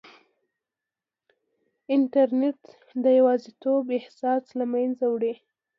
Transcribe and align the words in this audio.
انټرنیټ 1.95 2.59
د 3.03 3.05
یوازیتوب 3.19 3.83
احساس 3.99 4.43
له 4.59 4.65
منځه 4.73 5.05
وړي. 5.13 5.33